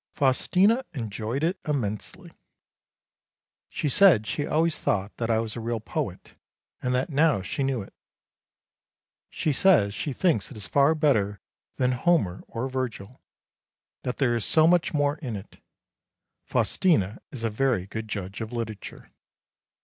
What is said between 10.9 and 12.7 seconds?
better than Homer or